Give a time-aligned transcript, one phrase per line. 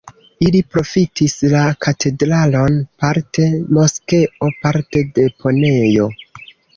[0.43, 3.45] Ili profitis la katedralon parte
[3.79, 6.09] moskeo, parte deponejo.